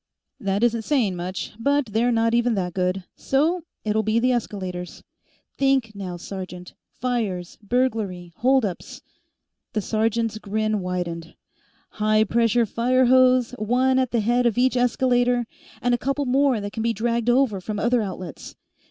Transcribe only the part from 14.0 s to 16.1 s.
the head of each escalator, and a